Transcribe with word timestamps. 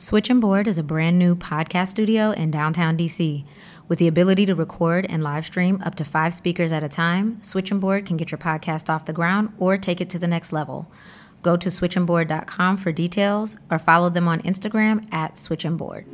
Switching 0.00 0.38
Board 0.38 0.68
is 0.68 0.78
a 0.78 0.84
brand 0.84 1.18
new 1.18 1.34
podcast 1.34 1.88
studio 1.88 2.30
in 2.30 2.52
downtown 2.52 2.96
DC. 2.96 3.44
With 3.88 3.98
the 3.98 4.06
ability 4.06 4.46
to 4.46 4.54
record 4.54 5.04
and 5.10 5.24
live 5.24 5.44
stream 5.44 5.82
up 5.84 5.96
to 5.96 6.04
five 6.04 6.32
speakers 6.32 6.70
at 6.70 6.84
a 6.84 6.88
time, 6.88 7.42
Switching 7.42 7.80
Board 7.80 8.06
can 8.06 8.16
get 8.16 8.30
your 8.30 8.38
podcast 8.38 8.88
off 8.88 9.06
the 9.06 9.12
ground 9.12 9.52
or 9.58 9.76
take 9.76 10.00
it 10.00 10.08
to 10.10 10.18
the 10.20 10.28
next 10.28 10.52
level. 10.52 10.88
Go 11.42 11.56
to 11.56 11.68
switchingboard.com 11.68 12.76
for 12.76 12.92
details 12.92 13.56
or 13.72 13.80
follow 13.80 14.08
them 14.08 14.28
on 14.28 14.40
Instagram 14.42 15.12
at 15.12 15.34
switchingboard. 15.34 16.04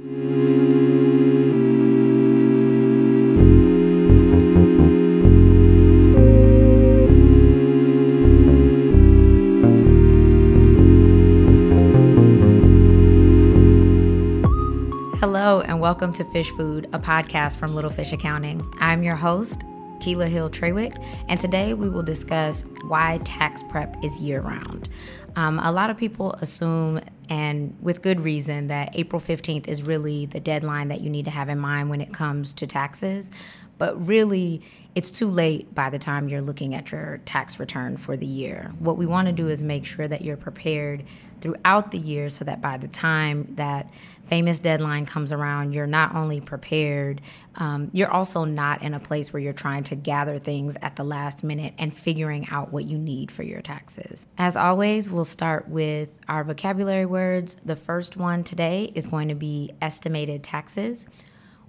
Welcome 15.84 16.14
to 16.14 16.24
Fish 16.24 16.50
Food, 16.52 16.88
a 16.94 16.98
podcast 16.98 17.58
from 17.58 17.74
Little 17.74 17.90
Fish 17.90 18.10
Accounting. 18.14 18.66
I'm 18.80 19.02
your 19.02 19.16
host, 19.16 19.64
Keela 20.00 20.28
Hill 20.28 20.48
Trawick, 20.48 20.96
and 21.28 21.38
today 21.38 21.74
we 21.74 21.90
will 21.90 22.02
discuss 22.02 22.64
why 22.88 23.20
tax 23.24 23.62
prep 23.62 24.02
is 24.02 24.18
year 24.18 24.40
round. 24.40 24.88
Um, 25.36 25.58
a 25.58 25.70
lot 25.70 25.90
of 25.90 25.98
people 25.98 26.32
assume, 26.40 27.02
and 27.28 27.76
with 27.82 28.00
good 28.00 28.22
reason, 28.22 28.68
that 28.68 28.96
April 28.98 29.20
15th 29.20 29.68
is 29.68 29.82
really 29.82 30.24
the 30.24 30.40
deadline 30.40 30.88
that 30.88 31.02
you 31.02 31.10
need 31.10 31.26
to 31.26 31.30
have 31.30 31.50
in 31.50 31.58
mind 31.58 31.90
when 31.90 32.00
it 32.00 32.14
comes 32.14 32.54
to 32.54 32.66
taxes. 32.66 33.30
But 33.78 34.06
really, 34.06 34.62
it's 34.94 35.10
too 35.10 35.28
late 35.28 35.74
by 35.74 35.90
the 35.90 35.98
time 35.98 36.28
you're 36.28 36.40
looking 36.40 36.74
at 36.74 36.92
your 36.92 37.20
tax 37.24 37.58
return 37.58 37.96
for 37.96 38.16
the 38.16 38.26
year. 38.26 38.72
What 38.78 38.96
we 38.96 39.06
want 39.06 39.26
to 39.26 39.32
do 39.32 39.48
is 39.48 39.64
make 39.64 39.84
sure 39.84 40.06
that 40.06 40.22
you're 40.22 40.36
prepared 40.36 41.04
throughout 41.40 41.90
the 41.90 41.98
year 41.98 42.28
so 42.30 42.44
that 42.44 42.62
by 42.62 42.78
the 42.78 42.88
time 42.88 43.46
that 43.56 43.92
famous 44.24 44.60
deadline 44.60 45.04
comes 45.04 45.32
around, 45.32 45.72
you're 45.72 45.86
not 45.86 46.14
only 46.14 46.40
prepared, 46.40 47.20
um, 47.56 47.90
you're 47.92 48.10
also 48.10 48.44
not 48.44 48.82
in 48.82 48.94
a 48.94 49.00
place 49.00 49.32
where 49.32 49.42
you're 49.42 49.52
trying 49.52 49.82
to 49.84 49.94
gather 49.94 50.38
things 50.38 50.76
at 50.80 50.96
the 50.96 51.04
last 51.04 51.44
minute 51.44 51.74
and 51.76 51.94
figuring 51.94 52.48
out 52.50 52.72
what 52.72 52.84
you 52.84 52.96
need 52.96 53.30
for 53.30 53.42
your 53.42 53.60
taxes. 53.60 54.26
As 54.38 54.56
always, 54.56 55.10
we'll 55.10 55.24
start 55.24 55.68
with 55.68 56.08
our 56.28 56.44
vocabulary 56.44 57.04
words. 57.04 57.56
The 57.64 57.76
first 57.76 58.16
one 58.16 58.42
today 58.44 58.90
is 58.94 59.08
going 59.08 59.28
to 59.28 59.34
be 59.34 59.72
estimated 59.82 60.42
taxes. 60.42 61.04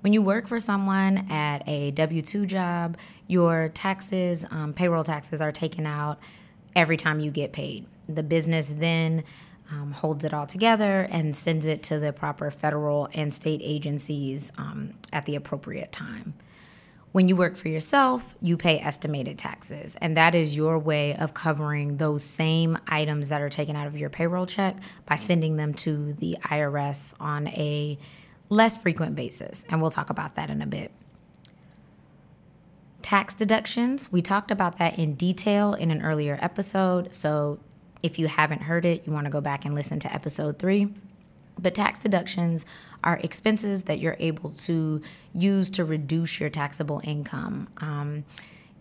When 0.05 0.13
you 0.13 0.21
work 0.21 0.47
for 0.47 0.59
someone 0.59 1.31
at 1.31 1.67
a 1.67 1.89
W 1.89 2.21
2 2.21 2.45
job, 2.45 2.95
your 3.25 3.69
taxes, 3.69 4.45
um, 4.51 4.71
payroll 4.71 5.03
taxes, 5.03 5.41
are 5.41 5.51
taken 5.51 5.87
out 5.87 6.19
every 6.75 6.95
time 6.95 7.19
you 7.19 7.31
get 7.31 7.53
paid. 7.53 7.87
The 8.07 8.21
business 8.21 8.67
then 8.67 9.23
um, 9.71 9.93
holds 9.93 10.23
it 10.23 10.31
all 10.31 10.45
together 10.45 11.07
and 11.09 11.35
sends 11.35 11.65
it 11.65 11.81
to 11.85 11.97
the 11.97 12.13
proper 12.13 12.51
federal 12.51 13.09
and 13.15 13.33
state 13.33 13.61
agencies 13.63 14.51
um, 14.59 14.93
at 15.11 15.25
the 15.25 15.35
appropriate 15.35 15.91
time. 15.91 16.35
When 17.11 17.27
you 17.27 17.35
work 17.35 17.55
for 17.55 17.69
yourself, 17.69 18.35
you 18.43 18.57
pay 18.57 18.79
estimated 18.79 19.39
taxes, 19.39 19.97
and 20.01 20.15
that 20.17 20.35
is 20.35 20.55
your 20.55 20.77
way 20.77 21.15
of 21.15 21.33
covering 21.33 21.97
those 21.97 22.23
same 22.23 22.77
items 22.87 23.29
that 23.29 23.41
are 23.41 23.49
taken 23.49 23.75
out 23.75 23.87
of 23.87 23.97
your 23.97 24.11
payroll 24.11 24.45
check 24.45 24.77
by 25.07 25.15
sending 25.15 25.55
them 25.55 25.73
to 25.73 26.13
the 26.13 26.37
IRS 26.43 27.15
on 27.19 27.47
a 27.47 27.97
less 28.49 28.77
frequent 28.77 29.15
basis. 29.15 29.65
And 29.69 29.81
we'll 29.81 29.91
talk 29.91 30.09
about 30.09 30.35
that 30.35 30.49
in 30.49 30.61
a 30.61 30.67
bit. 30.67 30.91
Tax 33.01 33.35
deductions, 33.35 34.11
we 34.11 34.21
talked 34.21 34.49
about 34.49 34.79
that 34.79 34.97
in 34.97 35.13
detail 35.13 35.73
in 35.73 35.91
an 35.91 36.01
earlier 36.01 36.39
episode. 36.41 37.13
So 37.13 37.59
if 38.01 38.17
you 38.17 38.27
haven't 38.27 38.63
heard 38.63 38.83
it, 38.85 39.05
you 39.05 39.13
want 39.13 39.25
to 39.25 39.31
go 39.31 39.41
back 39.41 39.65
and 39.65 39.75
listen 39.75 39.99
to 39.99 40.13
episode 40.13 40.57
three. 40.57 40.93
But 41.59 41.75
tax 41.75 41.99
deductions 41.99 42.65
are 43.03 43.19
expenses 43.23 43.83
that 43.83 43.99
you're 43.99 44.17
able 44.19 44.49
to 44.51 45.01
use 45.33 45.69
to 45.71 45.85
reduce 45.85 46.39
your 46.39 46.49
taxable 46.49 47.01
income. 47.03 47.67
Um, 47.77 48.25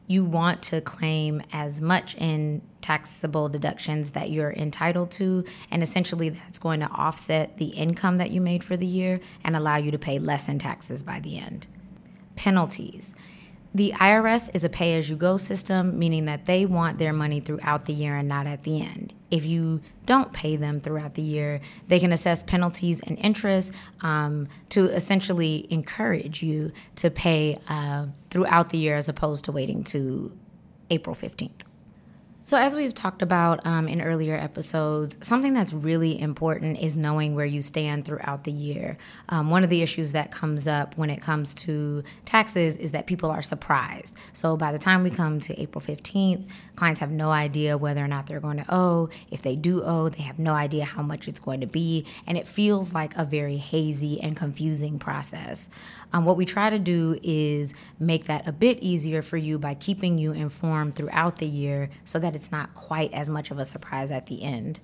you 0.06 0.24
want 0.24 0.62
to 0.62 0.80
claim 0.80 1.42
as 1.52 1.80
much 1.80 2.14
in 2.16 2.62
taxable 2.80 3.48
deductions 3.48 4.10
that 4.10 4.30
you're 4.30 4.52
entitled 4.52 5.10
to, 5.10 5.44
and 5.70 5.82
essentially 5.82 6.28
that's 6.28 6.58
going 6.58 6.80
to 6.80 6.90
offset 6.90 7.56
the 7.56 7.68
income 7.68 8.18
that 8.18 8.30
you 8.30 8.40
made 8.40 8.62
for 8.62 8.76
the 8.76 8.86
year 8.86 9.20
and 9.42 9.56
allow 9.56 9.76
you 9.76 9.90
to 9.90 9.98
pay 9.98 10.18
less 10.18 10.48
in 10.48 10.58
taxes 10.58 11.02
by 11.02 11.18
the 11.20 11.38
end. 11.38 11.66
Penalties. 12.36 13.14
The 13.74 13.92
IRS 13.92 14.54
is 14.54 14.62
a 14.62 14.68
pay 14.68 14.96
as 14.98 15.10
you 15.10 15.16
go 15.16 15.36
system, 15.36 15.98
meaning 15.98 16.26
that 16.26 16.46
they 16.46 16.66
want 16.66 16.98
their 16.98 17.12
money 17.12 17.40
throughout 17.40 17.86
the 17.86 17.92
year 17.92 18.16
and 18.16 18.28
not 18.28 18.46
at 18.46 18.62
the 18.62 18.80
end. 18.82 19.14
If 19.34 19.44
you 19.44 19.80
don't 20.06 20.32
pay 20.32 20.54
them 20.54 20.78
throughout 20.78 21.14
the 21.14 21.22
year, 21.22 21.60
they 21.88 21.98
can 21.98 22.12
assess 22.12 22.44
penalties 22.44 23.00
and 23.00 23.18
interest 23.18 23.74
um, 24.00 24.46
to 24.68 24.84
essentially 24.84 25.66
encourage 25.70 26.40
you 26.40 26.70
to 26.96 27.10
pay 27.10 27.56
uh, 27.66 28.06
throughout 28.30 28.70
the 28.70 28.78
year 28.78 28.94
as 28.94 29.08
opposed 29.08 29.46
to 29.46 29.52
waiting 29.52 29.82
to 29.84 30.38
April 30.88 31.16
15th. 31.16 31.62
So, 32.46 32.58
as 32.58 32.76
we've 32.76 32.92
talked 32.92 33.22
about 33.22 33.64
um, 33.64 33.88
in 33.88 34.02
earlier 34.02 34.36
episodes, 34.36 35.16
something 35.22 35.54
that's 35.54 35.72
really 35.72 36.20
important 36.20 36.78
is 36.78 36.94
knowing 36.94 37.34
where 37.34 37.46
you 37.46 37.62
stand 37.62 38.04
throughout 38.04 38.44
the 38.44 38.52
year. 38.52 38.98
Um, 39.30 39.48
one 39.48 39.64
of 39.64 39.70
the 39.70 39.80
issues 39.80 40.12
that 40.12 40.30
comes 40.30 40.66
up 40.66 40.94
when 40.98 41.08
it 41.08 41.22
comes 41.22 41.54
to 41.54 42.04
taxes 42.26 42.76
is 42.76 42.90
that 42.90 43.06
people 43.06 43.30
are 43.30 43.40
surprised. 43.40 44.14
So, 44.34 44.58
by 44.58 44.72
the 44.72 44.78
time 44.78 45.02
we 45.02 45.08
come 45.08 45.40
to 45.40 45.58
April 45.58 45.82
15th, 45.82 46.46
clients 46.76 47.00
have 47.00 47.10
no 47.10 47.30
idea 47.30 47.78
whether 47.78 48.04
or 48.04 48.08
not 48.08 48.26
they're 48.26 48.40
going 48.40 48.58
to 48.58 48.66
owe. 48.68 49.08
If 49.30 49.40
they 49.40 49.56
do 49.56 49.82
owe, 49.82 50.10
they 50.10 50.22
have 50.22 50.38
no 50.38 50.52
idea 50.52 50.84
how 50.84 51.02
much 51.02 51.28
it's 51.28 51.40
going 51.40 51.62
to 51.62 51.66
be. 51.66 52.04
And 52.26 52.36
it 52.36 52.46
feels 52.46 52.92
like 52.92 53.16
a 53.16 53.24
very 53.24 53.56
hazy 53.56 54.20
and 54.20 54.36
confusing 54.36 54.98
process. 54.98 55.70
Um, 56.12 56.26
what 56.26 56.36
we 56.36 56.44
try 56.44 56.70
to 56.70 56.78
do 56.78 57.18
is 57.22 57.74
make 57.98 58.26
that 58.26 58.46
a 58.46 58.52
bit 58.52 58.78
easier 58.80 59.22
for 59.22 59.36
you 59.36 59.58
by 59.58 59.74
keeping 59.74 60.18
you 60.18 60.32
informed 60.32 60.94
throughout 60.94 61.38
the 61.38 61.46
year 61.46 61.88
so 62.04 62.18
that 62.18 62.33
it's 62.34 62.52
not 62.52 62.74
quite 62.74 63.12
as 63.12 63.28
much 63.30 63.50
of 63.50 63.58
a 63.58 63.64
surprise 63.64 64.10
at 64.10 64.26
the 64.26 64.42
end. 64.42 64.80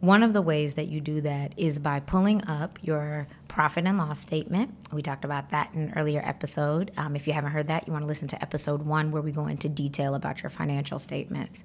One 0.00 0.22
of 0.22 0.34
the 0.34 0.42
ways 0.42 0.74
that 0.74 0.88
you 0.88 1.00
do 1.00 1.22
that 1.22 1.54
is 1.56 1.78
by 1.78 2.00
pulling 2.00 2.44
up 2.46 2.78
your 2.82 3.26
profit 3.48 3.86
and 3.86 3.96
loss 3.96 4.20
statement. 4.20 4.74
We 4.92 5.00
talked 5.00 5.24
about 5.24 5.50
that 5.50 5.72
in 5.72 5.82
an 5.82 5.92
earlier 5.96 6.20
episode. 6.22 6.90
Um, 6.96 7.16
if 7.16 7.26
you 7.26 7.32
haven't 7.32 7.52
heard 7.52 7.68
that, 7.68 7.86
you 7.86 7.92
want 7.92 8.02
to 8.02 8.06
listen 8.06 8.28
to 8.28 8.42
episode 8.42 8.82
one 8.82 9.12
where 9.12 9.22
we 9.22 9.32
go 9.32 9.46
into 9.46 9.68
detail 9.68 10.14
about 10.14 10.42
your 10.42 10.50
financial 10.50 10.98
statements. 10.98 11.64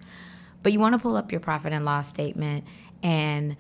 But 0.64 0.72
you 0.72 0.80
want 0.80 0.94
to 0.94 1.00
pull 1.00 1.18
up 1.18 1.32
your 1.32 1.42
profit 1.42 1.74
and 1.74 1.84
loss 1.84 2.08
statement 2.08 2.64
and 3.04 3.58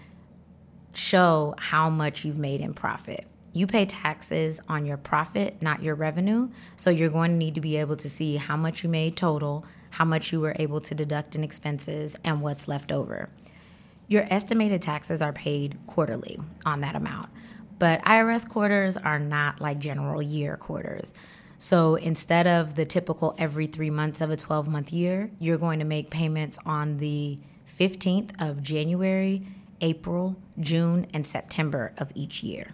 show 0.93 1.55
how 1.57 1.89
much 1.89 2.23
you've 2.23 2.39
made 2.39 2.61
in 2.61 2.73
profit 2.73 3.25
you 3.53 3.67
pay 3.67 3.85
taxes 3.85 4.59
on 4.67 4.85
your 4.85 4.97
profit, 4.97 5.61
not 5.61 5.81
your 5.81 5.95
revenue. 5.95 6.49
So 6.75 6.89
you're 6.89 7.09
going 7.09 7.31
to 7.31 7.37
need 7.37 7.55
to 7.55 7.61
be 7.61 7.77
able 7.77 7.97
to 7.97 8.09
see 8.09 8.37
how 8.37 8.55
much 8.55 8.83
you 8.83 8.89
made 8.89 9.17
total, 9.17 9.65
how 9.91 10.05
much 10.05 10.31
you 10.31 10.39
were 10.39 10.55
able 10.57 10.81
to 10.81 10.95
deduct 10.95 11.35
in 11.35 11.43
expenses, 11.43 12.15
and 12.23 12.41
what's 12.41 12.67
left 12.67 12.91
over. 12.91 13.29
Your 14.07 14.25
estimated 14.29 14.81
taxes 14.81 15.21
are 15.21 15.33
paid 15.33 15.77
quarterly 15.87 16.39
on 16.65 16.81
that 16.81 16.95
amount, 16.95 17.29
but 17.77 18.01
IRS 18.03 18.47
quarters 18.47 18.97
are 18.97 19.19
not 19.19 19.61
like 19.61 19.79
general 19.79 20.21
year 20.21 20.57
quarters. 20.57 21.13
So 21.57 21.95
instead 21.95 22.47
of 22.47 22.75
the 22.75 22.85
typical 22.85 23.35
every 23.37 23.67
three 23.67 23.89
months 23.89 24.21
of 24.21 24.31
a 24.31 24.37
12 24.37 24.69
month 24.69 24.93
year, 24.93 25.29
you're 25.39 25.57
going 25.57 25.79
to 25.79 25.85
make 25.85 26.09
payments 26.09 26.57
on 26.65 26.97
the 26.97 27.37
15th 27.79 28.31
of 28.39 28.63
January, 28.63 29.41
April, 29.81 30.37
June, 30.59 31.05
and 31.13 31.27
September 31.27 31.93
of 31.97 32.11
each 32.15 32.43
year. 32.43 32.73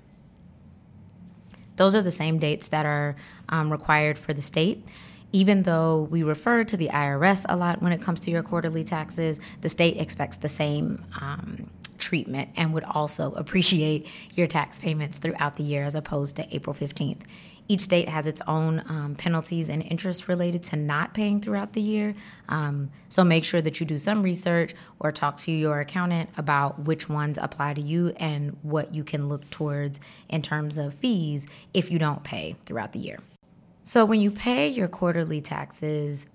Those 1.76 1.96
are 1.96 2.02
the 2.02 2.12
same 2.12 2.40
dates 2.40 2.68
that 2.70 2.86
are 2.86 3.16
um, 3.50 3.72
required 3.72 4.18
for 4.18 4.34
the 4.34 4.42
state. 4.42 4.86
Even 5.32 5.64
though 5.64 6.08
we 6.10 6.24
refer 6.24 6.64
to 6.64 6.78
the 6.78 6.88
IRS 6.90 7.46
a 7.50 7.58
lot 7.58 7.82
when 7.82 7.92
it 7.92 8.02
comes 8.02 8.22
to 8.22 8.32
your 8.32 8.44
quarterly 8.44 8.84
taxes, 8.84 9.40
the 9.62 9.70
state 9.70 9.98
expects 9.98 10.38
the 10.38 10.48
same 10.48 11.04
um, 11.20 11.70
treatment 11.98 12.50
and 12.56 12.74
would 12.74 12.84
also 12.84 13.32
appreciate 13.36 14.08
your 14.36 14.48
tax 14.48 14.80
payments 14.80 15.18
throughout 15.18 15.56
the 15.58 15.64
year 15.64 15.84
as 15.84 15.96
opposed 15.96 16.36
to 16.38 16.56
April 16.56 16.74
15th. 16.74 17.22
Each 17.68 17.82
state 17.82 18.08
has 18.10 18.28
its 18.28 18.42
own 18.48 18.84
um, 18.88 19.16
penalties 19.16 19.70
and 19.70 19.82
interest 19.82 20.28
related 20.28 20.64
to 20.66 20.76
not 20.76 21.14
paying 21.14 21.42
throughout 21.42 21.74
the 21.74 21.82
year. 21.82 22.14
Um, 22.48 22.92
so 23.10 23.24
make 23.24 23.44
sure 23.44 23.62
that 23.62 23.80
you 23.80 23.86
do 23.86 23.98
some 23.98 24.22
research 24.22 24.76
or 25.00 25.12
talk 25.12 25.38
to 25.38 25.52
your 25.52 25.80
accountant 25.80 26.30
about 26.38 26.80
which 26.80 27.10
ones 27.10 27.40
apply 27.42 27.74
to 27.74 27.82
you 27.82 28.10
and 28.18 28.56
what 28.62 28.94
you 28.94 29.04
can 29.04 29.28
look 29.28 29.50
towards 29.50 30.00
in 30.30 30.42
terms 30.42 30.78
of 30.78 30.94
fees 30.94 31.48
if 31.74 31.90
you 31.90 31.98
don't 31.98 32.24
pay 32.24 32.56
throughout 32.66 32.92
the 32.92 33.00
year. 33.00 33.20
So 33.82 34.06
when 34.06 34.22
you 34.22 34.32
pay 34.32 34.68
your 34.68 34.88
quarterly 34.88 35.42
taxes, 35.42 36.28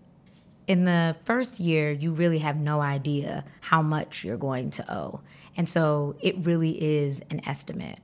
in 0.67 0.85
the 0.85 1.17
first 1.25 1.59
year, 1.59 1.91
you 1.91 2.13
really 2.13 2.39
have 2.39 2.57
no 2.57 2.81
idea 2.81 3.45
how 3.61 3.83
much 3.83 4.23
you're 4.23 4.37
going 4.37 4.71
to 4.71 4.95
owe. 4.95 5.21
And 5.57 5.69
so 5.69 6.15
it 6.21 6.37
really 6.39 6.81
is 6.81 7.21
an 7.29 7.41
estimate. 7.45 7.99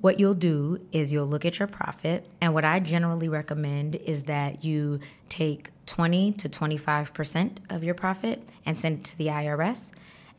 What 0.00 0.20
you'll 0.20 0.34
do 0.34 0.80
is 0.92 1.12
you'll 1.12 1.26
look 1.26 1.44
at 1.44 1.58
your 1.58 1.66
profit, 1.66 2.24
and 2.40 2.54
what 2.54 2.64
I 2.64 2.78
generally 2.78 3.28
recommend 3.28 3.96
is 3.96 4.24
that 4.24 4.64
you 4.64 5.00
take 5.28 5.70
20 5.86 6.32
to 6.32 6.48
25% 6.48 7.58
of 7.68 7.82
your 7.82 7.94
profit 7.94 8.48
and 8.64 8.78
send 8.78 9.00
it 9.00 9.04
to 9.06 9.18
the 9.18 9.26
IRS. 9.26 9.90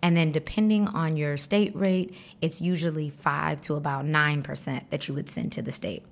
And 0.02 0.16
then, 0.16 0.32
depending 0.32 0.88
on 0.88 1.18
your 1.18 1.36
state 1.36 1.76
rate, 1.76 2.16
it's 2.42 2.62
usually 2.62 3.10
5 3.10 3.60
to 3.64 3.76
about 3.76 4.06
9% 4.06 4.90
that 4.90 5.08
you 5.10 5.14
would 5.14 5.30
send 5.30 5.52
to 5.52 5.62
the 5.62 5.74
state. 5.74 6.04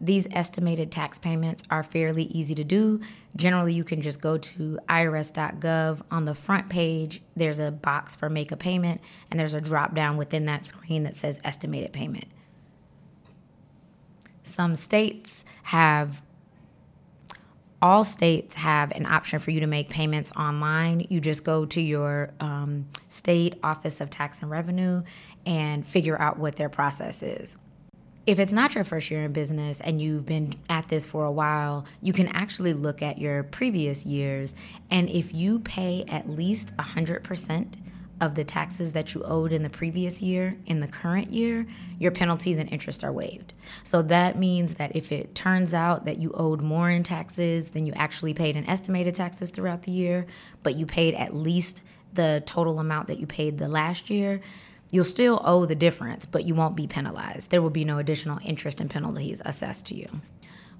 These 0.00 0.26
estimated 0.32 0.90
tax 0.90 1.18
payments 1.18 1.62
are 1.70 1.82
fairly 1.82 2.24
easy 2.24 2.54
to 2.54 2.64
do. 2.64 3.00
Generally, 3.36 3.74
you 3.74 3.84
can 3.84 4.00
just 4.00 4.22
go 4.22 4.38
to 4.38 4.78
irs.gov. 4.88 6.00
On 6.10 6.24
the 6.24 6.34
front 6.34 6.70
page, 6.70 7.20
there's 7.36 7.58
a 7.58 7.70
box 7.70 8.16
for 8.16 8.30
make 8.30 8.50
a 8.50 8.56
payment, 8.56 9.02
and 9.30 9.38
there's 9.38 9.54
a 9.54 9.60
drop 9.60 9.94
down 9.94 10.16
within 10.16 10.46
that 10.46 10.66
screen 10.66 11.02
that 11.02 11.14
says 11.14 11.38
estimated 11.44 11.92
payment. 11.92 12.24
Some 14.42 14.76
states 14.76 15.44
have 15.64 16.22
all 17.80 18.04
states 18.04 18.54
have 18.54 18.92
an 18.92 19.06
option 19.06 19.40
for 19.40 19.50
you 19.50 19.58
to 19.58 19.66
make 19.66 19.88
payments 19.88 20.30
online. 20.36 21.04
You 21.10 21.20
just 21.20 21.42
go 21.42 21.66
to 21.66 21.80
your 21.80 22.30
um, 22.38 22.86
state 23.08 23.58
office 23.64 24.00
of 24.00 24.08
tax 24.08 24.40
and 24.40 24.48
revenue 24.48 25.02
and 25.44 25.86
figure 25.86 26.20
out 26.20 26.38
what 26.38 26.54
their 26.54 26.68
process 26.68 27.24
is 27.24 27.58
if 28.26 28.38
it's 28.38 28.52
not 28.52 28.74
your 28.74 28.84
first 28.84 29.10
year 29.10 29.24
in 29.24 29.32
business 29.32 29.80
and 29.80 30.00
you've 30.00 30.24
been 30.24 30.54
at 30.68 30.88
this 30.88 31.04
for 31.04 31.24
a 31.24 31.32
while, 31.32 31.84
you 32.00 32.12
can 32.12 32.28
actually 32.28 32.72
look 32.72 33.02
at 33.02 33.18
your 33.18 33.42
previous 33.42 34.06
years. 34.06 34.54
And 34.90 35.08
if 35.10 35.34
you 35.34 35.58
pay 35.60 36.04
at 36.08 36.28
least 36.28 36.76
100% 36.76 37.74
of 38.20 38.34
the 38.34 38.44
taxes 38.44 38.92
that 38.92 39.14
you 39.14 39.22
owed 39.24 39.52
in 39.52 39.62
the 39.62 39.70
previous 39.70 40.22
year 40.22 40.56
in 40.66 40.80
the 40.80 40.86
current 40.86 41.32
year, 41.32 41.66
your 41.98 42.12
penalties 42.12 42.58
and 42.58 42.70
interest 42.70 43.02
are 43.02 43.12
waived. 43.12 43.52
So 43.82 44.02
that 44.02 44.38
means 44.38 44.74
that 44.74 44.94
if 44.94 45.10
it 45.10 45.34
turns 45.34 45.74
out 45.74 46.04
that 46.04 46.18
you 46.18 46.30
owed 46.34 46.62
more 46.62 46.90
in 46.90 47.02
taxes 47.02 47.70
than 47.70 47.86
you 47.86 47.92
actually 47.94 48.34
paid 48.34 48.56
in 48.56 48.68
estimated 48.68 49.14
taxes 49.14 49.50
throughout 49.50 49.82
the 49.82 49.92
year, 49.92 50.26
but 50.62 50.76
you 50.76 50.86
paid 50.86 51.14
at 51.14 51.34
least 51.34 51.82
the 52.12 52.42
total 52.46 52.78
amount 52.78 53.08
that 53.08 53.18
you 53.18 53.26
paid 53.26 53.58
the 53.58 53.68
last 53.68 54.10
year, 54.10 54.40
You'll 54.92 55.04
still 55.06 55.40
owe 55.42 55.64
the 55.64 55.74
difference, 55.74 56.26
but 56.26 56.44
you 56.44 56.54
won't 56.54 56.76
be 56.76 56.86
penalized. 56.86 57.50
There 57.50 57.62
will 57.62 57.70
be 57.70 57.84
no 57.84 57.96
additional 57.96 58.38
interest 58.44 58.78
and 58.78 58.90
penalties 58.90 59.40
assessed 59.42 59.86
to 59.86 59.96
you. 59.96 60.06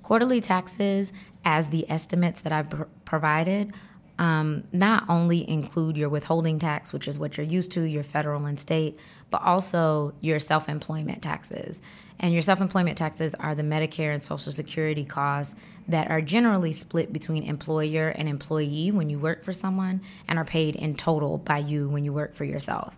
Quarterly 0.03 0.43
taxes, 0.43 1.15
as 1.47 1.69
the 1.69 1.91
estimates 1.91 2.43
that 2.43 2.53
I've 2.53 2.69
pr- 2.69 2.83
provided, 3.07 3.73
um, 4.23 4.63
not 4.71 5.05
only 5.09 5.51
include 5.51 5.97
your 5.97 6.09
withholding 6.09 6.61
tax, 6.61 6.93
which 6.93 7.09
is 7.09 7.19
what 7.19 7.37
you're 7.37 7.45
used 7.45 7.73
to, 7.73 7.83
your 7.83 8.05
federal 8.05 8.47
and 8.47 8.59
state, 8.59 8.97
but 9.31 9.43
also 9.43 10.15
your 10.21 10.39
self 10.39 10.69
employment 10.69 11.23
taxes. 11.23 11.83
And 12.21 12.33
your 12.33 12.43
self 12.43 12.61
employment 12.61 12.97
taxes 12.97 13.35
are 13.35 13.57
the 13.57 13.65
Medicare 13.65 14.15
and 14.15 14.23
Social 14.23 14.53
Security 14.53 15.05
costs 15.05 15.57
that 15.89 16.09
are 16.09 16.21
generally 16.21 16.73
split 16.73 17.13
between 17.13 17.43
employer 17.43 18.11
and 18.11 18.29
employee 18.29 18.93
when 18.93 19.11
you 19.11 19.19
work 19.19 19.43
for 19.43 19.53
someone 19.53 20.01
and 20.29 20.39
are 20.39 20.45
paid 20.45 20.77
in 20.77 20.95
total 20.95 21.39
by 21.39 21.59
you 21.59 21.89
when 21.89 22.05
you 22.05 22.13
work 22.13 22.37
for 22.37 22.45
yourself. 22.45 22.97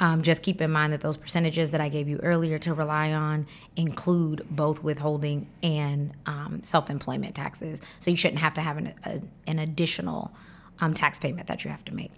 Um, 0.00 0.22
just 0.22 0.42
keep 0.42 0.60
in 0.60 0.72
mind 0.72 0.92
that 0.92 1.02
those 1.02 1.16
percentages 1.16 1.70
that 1.70 1.80
I 1.80 1.88
gave 1.88 2.08
you 2.08 2.18
earlier 2.20 2.58
to 2.58 2.74
rely 2.74 3.12
on 3.12 3.46
include 3.76 4.44
both 4.50 4.82
withholding 4.82 5.46
and 5.62 6.10
um, 6.26 6.64
self 6.64 6.90
employment 6.90 7.36
taxes. 7.36 7.80
So 8.00 8.10
you 8.10 8.16
shouldn't 8.16 8.40
have 8.40 8.54
to 8.54 8.60
have 8.60 8.76
an, 8.76 8.92
a, 9.04 9.20
an 9.46 9.60
additional 9.60 10.34
um, 10.80 10.94
tax 10.94 11.18
payment 11.18 11.46
that 11.46 11.64
you 11.64 11.70
have 11.70 11.84
to 11.86 11.94
make. 11.94 12.12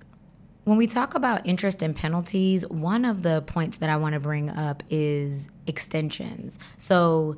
When 0.64 0.76
we 0.76 0.86
talk 0.86 1.14
about 1.14 1.46
interest 1.46 1.82
and 1.82 1.94
penalties, 1.94 2.66
one 2.66 3.04
of 3.04 3.22
the 3.22 3.42
points 3.42 3.78
that 3.78 3.88
I 3.88 3.96
want 3.96 4.14
to 4.14 4.20
bring 4.20 4.50
up 4.50 4.82
is 4.90 5.48
extensions. 5.66 6.58
So 6.76 7.36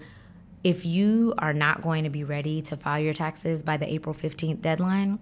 if 0.65 0.87
you 0.87 1.35
are 1.38 1.53
not 1.53 1.82
going 1.82 2.05
to 2.05 2.11
be 2.11 2.25
ready 2.25 2.62
to 2.62 2.76
file 2.76 3.00
your 3.00 3.15
taxes 3.15 3.62
by 3.62 3.76
the 3.76 3.93
April 3.93 4.15
15th 4.15 4.62
deadline, 4.62 5.19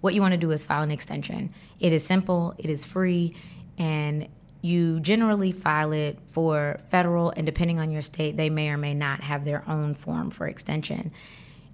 what 0.00 0.14
you 0.14 0.20
want 0.20 0.32
to 0.32 0.38
do 0.38 0.50
is 0.50 0.64
file 0.64 0.82
an 0.82 0.90
extension. 0.90 1.52
It 1.80 1.92
is 1.92 2.04
simple, 2.04 2.54
it 2.58 2.70
is 2.70 2.84
free, 2.84 3.34
and 3.78 4.28
you 4.60 5.00
generally 5.00 5.52
file 5.52 5.92
it 5.92 6.18
for 6.26 6.78
federal, 6.90 7.30
and 7.30 7.46
depending 7.46 7.78
on 7.78 7.90
your 7.90 8.02
state, 8.02 8.36
they 8.36 8.50
may 8.50 8.70
or 8.70 8.76
may 8.76 8.94
not 8.94 9.22
have 9.22 9.44
their 9.44 9.68
own 9.68 9.94
form 9.94 10.30
for 10.30 10.46
extension. 10.46 11.12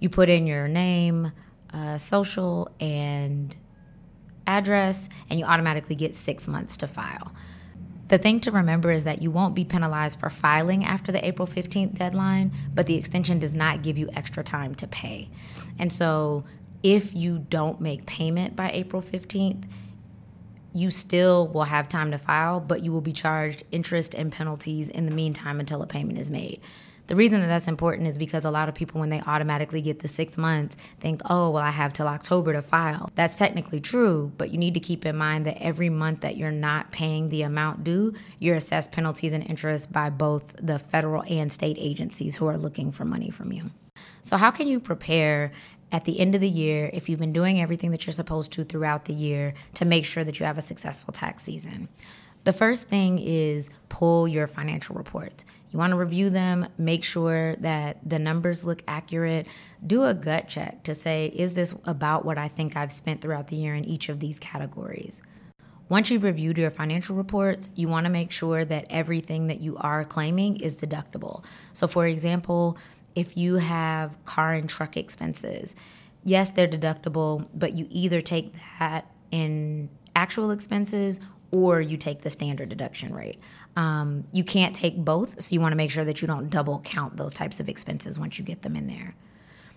You 0.00 0.08
put 0.10 0.28
in 0.28 0.46
your 0.46 0.68
name, 0.68 1.32
uh, 1.74 1.98
social, 1.98 2.70
and 2.80 3.56
address, 4.46 5.08
and 5.28 5.38
you 5.38 5.44
automatically 5.44 5.96
get 5.96 6.14
six 6.14 6.46
months 6.46 6.76
to 6.78 6.86
file. 6.86 7.32
The 8.08 8.18
thing 8.18 8.40
to 8.40 8.50
remember 8.50 8.92
is 8.92 9.04
that 9.04 9.22
you 9.22 9.30
won't 9.30 9.54
be 9.54 9.64
penalized 9.64 10.20
for 10.20 10.30
filing 10.30 10.84
after 10.84 11.10
the 11.10 11.26
April 11.26 11.48
15th 11.48 11.94
deadline, 11.94 12.52
but 12.74 12.86
the 12.86 12.96
extension 12.96 13.38
does 13.38 13.54
not 13.54 13.82
give 13.82 13.96
you 13.96 14.08
extra 14.14 14.44
time 14.44 14.74
to 14.76 14.86
pay. 14.86 15.30
And 15.78 15.92
so 15.92 16.44
if 16.82 17.14
you 17.14 17.38
don't 17.38 17.80
make 17.80 18.04
payment 18.04 18.54
by 18.54 18.70
April 18.70 19.00
15th, 19.00 19.64
you 20.74 20.90
still 20.90 21.48
will 21.48 21.64
have 21.64 21.88
time 21.88 22.10
to 22.10 22.18
file, 22.18 22.60
but 22.60 22.82
you 22.82 22.92
will 22.92 23.00
be 23.00 23.12
charged 23.12 23.64
interest 23.70 24.14
and 24.14 24.30
penalties 24.30 24.88
in 24.88 25.06
the 25.06 25.12
meantime 25.12 25.60
until 25.60 25.80
a 25.82 25.86
payment 25.86 26.18
is 26.18 26.28
made. 26.28 26.60
The 27.06 27.16
reason 27.16 27.42
that 27.42 27.48
that's 27.48 27.68
important 27.68 28.08
is 28.08 28.16
because 28.16 28.46
a 28.46 28.50
lot 28.50 28.68
of 28.68 28.74
people, 28.74 28.98
when 28.98 29.10
they 29.10 29.20
automatically 29.20 29.82
get 29.82 29.98
the 29.98 30.08
six 30.08 30.38
months, 30.38 30.76
think, 31.00 31.20
oh, 31.28 31.50
well, 31.50 31.62
I 31.62 31.70
have 31.70 31.92
till 31.92 32.08
October 32.08 32.54
to 32.54 32.62
file. 32.62 33.10
That's 33.14 33.36
technically 33.36 33.80
true, 33.80 34.32
but 34.38 34.50
you 34.50 34.58
need 34.58 34.74
to 34.74 34.80
keep 34.80 35.04
in 35.04 35.16
mind 35.16 35.44
that 35.44 35.62
every 35.62 35.90
month 35.90 36.20
that 36.20 36.38
you're 36.38 36.50
not 36.50 36.92
paying 36.92 37.28
the 37.28 37.42
amount 37.42 37.84
due, 37.84 38.14
you're 38.38 38.56
assessed 38.56 38.90
penalties 38.90 39.34
and 39.34 39.44
interest 39.44 39.92
by 39.92 40.08
both 40.08 40.54
the 40.56 40.78
federal 40.78 41.22
and 41.28 41.52
state 41.52 41.76
agencies 41.78 42.36
who 42.36 42.46
are 42.46 42.56
looking 42.56 42.90
for 42.90 43.04
money 43.04 43.28
from 43.28 43.52
you. 43.52 43.70
So, 44.22 44.38
how 44.38 44.50
can 44.50 44.66
you 44.66 44.80
prepare 44.80 45.52
at 45.92 46.06
the 46.06 46.18
end 46.18 46.34
of 46.34 46.40
the 46.40 46.48
year, 46.48 46.90
if 46.92 47.08
you've 47.08 47.20
been 47.20 47.32
doing 47.32 47.60
everything 47.60 47.92
that 47.92 48.04
you're 48.04 48.12
supposed 48.12 48.50
to 48.52 48.64
throughout 48.64 49.04
the 49.04 49.12
year, 49.12 49.54
to 49.74 49.84
make 49.84 50.04
sure 50.04 50.24
that 50.24 50.40
you 50.40 50.46
have 50.46 50.58
a 50.58 50.62
successful 50.62 51.12
tax 51.12 51.44
season. 51.44 51.88
The 52.44 52.52
first 52.52 52.88
thing 52.88 53.18
is 53.18 53.70
pull 53.88 54.28
your 54.28 54.46
financial 54.46 54.94
reports. 54.96 55.46
You 55.70 55.78
want 55.78 55.92
to 55.92 55.96
review 55.96 56.30
them, 56.30 56.68
make 56.76 57.02
sure 57.02 57.56
that 57.56 57.98
the 58.08 58.18
numbers 58.18 58.64
look 58.64 58.82
accurate. 58.86 59.46
Do 59.84 60.04
a 60.04 60.14
gut 60.14 60.48
check 60.48 60.82
to 60.84 60.94
say, 60.94 61.32
is 61.34 61.54
this 61.54 61.74
about 61.84 62.24
what 62.24 62.38
I 62.38 62.48
think 62.48 62.76
I've 62.76 62.92
spent 62.92 63.22
throughout 63.22 63.48
the 63.48 63.56
year 63.56 63.74
in 63.74 63.84
each 63.84 64.08
of 64.08 64.20
these 64.20 64.38
categories? 64.38 65.22
Once 65.88 66.10
you've 66.10 66.22
reviewed 66.22 66.58
your 66.58 66.70
financial 66.70 67.16
reports, 67.16 67.70
you 67.74 67.88
want 67.88 68.04
to 68.06 68.12
make 68.12 68.30
sure 68.30 68.64
that 68.64 68.86
everything 68.90 69.48
that 69.48 69.60
you 69.60 69.76
are 69.78 70.04
claiming 70.04 70.56
is 70.56 70.76
deductible. 70.76 71.44
So, 71.72 71.86
for 71.86 72.06
example, 72.06 72.78
if 73.14 73.36
you 73.36 73.56
have 73.56 74.22
car 74.24 74.52
and 74.52 74.68
truck 74.68 74.96
expenses, 74.96 75.74
yes, 76.24 76.50
they're 76.50 76.68
deductible, 76.68 77.48
but 77.54 77.72
you 77.72 77.86
either 77.90 78.20
take 78.20 78.54
that 78.78 79.10
in 79.30 79.88
actual 80.16 80.50
expenses 80.50 81.20
or 81.54 81.80
you 81.80 81.96
take 81.96 82.22
the 82.22 82.30
standard 82.30 82.68
deduction 82.68 83.14
rate. 83.14 83.38
Um, 83.76 84.24
you 84.32 84.42
can't 84.42 84.74
take 84.74 84.96
both, 84.96 85.40
so 85.40 85.54
you 85.54 85.60
want 85.60 85.70
to 85.70 85.76
make 85.76 85.92
sure 85.92 86.04
that 86.04 86.20
you 86.20 86.26
don't 86.26 86.50
double 86.50 86.80
count 86.80 87.16
those 87.16 87.32
types 87.32 87.60
of 87.60 87.68
expenses 87.68 88.18
once 88.18 88.40
you 88.40 88.44
get 88.44 88.62
them 88.62 88.74
in 88.74 88.88
there. 88.88 89.14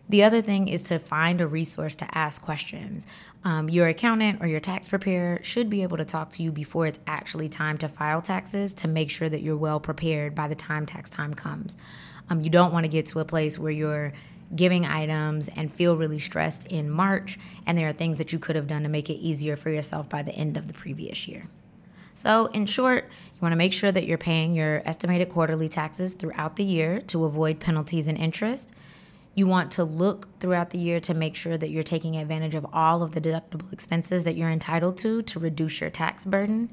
The 0.10 0.24
other 0.24 0.42
thing 0.42 0.70
is 0.70 0.82
to 0.84 0.98
find 0.98 1.40
a 1.40 1.48
resource 1.48 1.94
to 1.96 2.18
ask 2.18 2.42
questions. 2.42 3.06
Um, 3.44 3.70
your 3.70 3.88
accountant 3.88 4.42
or 4.42 4.48
your 4.48 4.62
tax 4.62 4.88
preparer 4.88 5.40
should 5.44 5.70
be 5.70 5.84
able 5.84 5.98
to 5.98 6.06
talk 6.06 6.32
to 6.32 6.44
you 6.44 6.52
before 6.52 6.88
it's 6.88 7.00
actually 7.06 7.50
time 7.50 7.78
to 7.80 7.88
file 7.88 8.22
taxes 8.22 8.74
to 8.76 8.88
make 8.88 9.12
sure 9.12 9.30
that 9.30 9.42
you're 9.42 9.58
well 9.58 9.80
prepared 9.80 10.34
by 10.34 10.48
the 10.48 10.56
time 10.56 10.86
tax 10.86 11.10
time 11.12 11.34
comes. 11.36 11.78
Um, 12.30 12.42
you 12.42 12.50
don't 12.50 12.74
want 12.74 12.86
to 12.86 12.90
get 12.90 13.06
to 13.08 13.20
a 13.20 13.26
place 13.26 13.60
where 13.60 13.72
you're 13.72 14.14
giving 14.56 14.86
items 14.86 15.50
and 15.50 15.72
feel 15.72 15.98
really 15.98 16.20
stressed 16.20 16.66
in 16.68 16.90
March, 16.90 17.38
and 17.66 17.78
there 17.78 17.90
are 17.90 17.94
things 17.94 18.18
that 18.18 18.32
you 18.32 18.40
could 18.40 18.56
have 18.56 18.68
done 18.68 18.84
to 18.84 18.90
make 18.90 19.10
it 19.10 19.16
easier 19.16 19.56
for 19.56 19.70
yourself 19.70 20.10
by 20.10 20.24
the 20.24 20.32
end 20.32 20.58
of 20.58 20.68
the 20.68 20.74
previous 20.74 21.28
year. 21.28 21.48
So, 22.18 22.48
in 22.48 22.66
short, 22.66 23.04
you 23.04 23.40
want 23.42 23.52
to 23.52 23.58
make 23.58 23.74
sure 23.74 23.92
that 23.92 24.08
you're 24.08 24.18
paying 24.18 24.56
your 24.56 24.82
estimated 24.86 25.30
quarterly 25.30 25.70
taxes 25.70 26.16
throughout 26.16 26.56
the 26.56 26.64
year 26.64 27.00
to 27.02 27.26
avoid 27.26 27.60
penalties 27.60 28.08
and 28.08 28.18
interest. 28.18 28.74
You 29.36 29.46
want 29.46 29.70
to 29.74 29.84
look 29.84 30.28
throughout 30.40 30.72
the 30.72 30.80
year 30.80 31.00
to 31.02 31.14
make 31.14 31.36
sure 31.36 31.60
that 31.60 31.70
you're 31.70 31.84
taking 31.84 32.16
advantage 32.16 32.56
of 32.56 32.66
all 32.74 33.04
of 33.04 33.12
the 33.12 33.22
deductible 33.22 33.72
expenses 33.72 34.24
that 34.24 34.36
you're 34.36 34.50
entitled 34.50 34.98
to 34.98 35.22
to 35.22 35.40
reduce 35.40 35.80
your 35.80 35.92
tax 35.92 36.26
burden. 36.26 36.72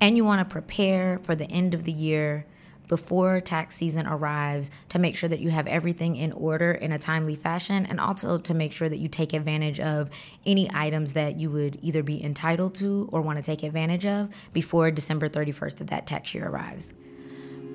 And 0.00 0.16
you 0.16 0.24
want 0.24 0.40
to 0.40 0.52
prepare 0.52 1.20
for 1.22 1.36
the 1.36 1.48
end 1.48 1.72
of 1.72 1.84
the 1.84 1.92
year 1.92 2.44
before 2.88 3.40
tax 3.40 3.76
season 3.76 4.06
arrives 4.06 4.70
to 4.88 4.98
make 4.98 5.16
sure 5.16 5.28
that 5.28 5.40
you 5.40 5.50
have 5.50 5.66
everything 5.66 6.16
in 6.16 6.32
order 6.32 6.72
in 6.72 6.92
a 6.92 6.98
timely 6.98 7.36
fashion 7.36 7.86
and 7.86 8.00
also 8.00 8.38
to 8.38 8.54
make 8.54 8.72
sure 8.72 8.88
that 8.88 8.98
you 8.98 9.08
take 9.08 9.32
advantage 9.32 9.80
of 9.80 10.10
any 10.44 10.70
items 10.72 11.12
that 11.14 11.38
you 11.38 11.50
would 11.50 11.78
either 11.82 12.02
be 12.02 12.22
entitled 12.22 12.74
to 12.74 13.08
or 13.12 13.20
want 13.20 13.38
to 13.38 13.42
take 13.42 13.62
advantage 13.62 14.06
of 14.06 14.30
before 14.52 14.90
December 14.90 15.28
31st 15.28 15.80
of 15.80 15.86
that 15.88 16.06
tax 16.06 16.34
year 16.34 16.48
arrives. 16.48 16.92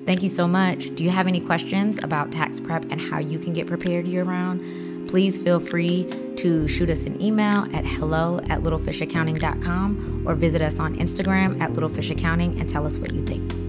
Thank 0.05 0.23
you 0.23 0.29
so 0.29 0.47
much. 0.47 0.93
Do 0.95 1.03
you 1.03 1.11
have 1.11 1.27
any 1.27 1.39
questions 1.39 2.03
about 2.03 2.31
tax 2.31 2.59
prep 2.59 2.85
and 2.91 2.99
how 2.99 3.19
you 3.19 3.37
can 3.37 3.53
get 3.53 3.67
prepared 3.67 4.07
year 4.07 4.23
round? 4.23 4.61
Please 5.07 5.37
feel 5.37 5.59
free 5.59 6.09
to 6.37 6.67
shoot 6.67 6.89
us 6.89 7.05
an 7.05 7.21
email 7.21 7.67
at 7.75 7.85
hello 7.85 8.39
at 8.49 8.61
littlefishaccounting.com 8.61 10.23
or 10.25 10.35
visit 10.35 10.61
us 10.61 10.79
on 10.79 10.95
Instagram 10.95 11.59
at 11.59 11.71
littlefishaccounting 11.71 12.59
and 12.59 12.69
tell 12.69 12.85
us 12.85 12.97
what 12.97 13.13
you 13.13 13.21
think 13.21 13.60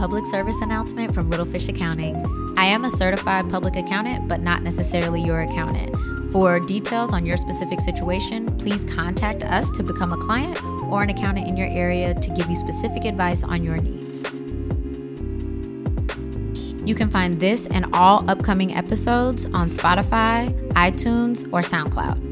public 0.00 0.24
service 0.24 0.56
announcement 0.62 1.12
from 1.12 1.28
Little 1.28 1.44
Fish 1.44 1.68
Accounting. 1.68 2.16
I 2.56 2.64
am 2.64 2.86
a 2.86 2.90
certified 2.90 3.50
public 3.50 3.76
accountant, 3.76 4.28
but 4.28 4.40
not 4.40 4.62
necessarily 4.62 5.20
your 5.20 5.42
accountant. 5.42 5.94
For 6.32 6.58
details 6.58 7.12
on 7.12 7.26
your 7.26 7.36
specific 7.36 7.80
situation, 7.82 8.46
please 8.56 8.82
contact 8.86 9.44
us 9.44 9.68
to 9.72 9.82
become 9.82 10.14
a 10.14 10.16
client 10.16 10.58
or 10.84 11.02
an 11.02 11.10
accountant 11.10 11.48
in 11.48 11.56
your 11.58 11.68
area 11.68 12.14
to 12.14 12.30
give 12.30 12.48
you 12.48 12.56
specific 12.56 13.04
advice 13.04 13.44
on 13.44 13.62
your 13.62 13.76
needs. 13.76 14.22
You 16.88 16.94
can 16.94 17.10
find 17.10 17.38
this 17.38 17.66
and 17.66 17.84
all 17.94 18.24
upcoming 18.30 18.74
episodes 18.74 19.44
on 19.52 19.68
Spotify, 19.68 20.50
iTunes, 20.70 21.44
or 21.52 21.60
SoundCloud. 21.60 22.29